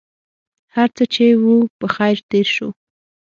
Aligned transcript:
هرڅه 0.75 1.03
چې 1.13 1.25
و 1.43 1.45
په 1.79 1.87
خیر 1.95 2.17
تېر 2.29 2.47
شو. 2.55 2.69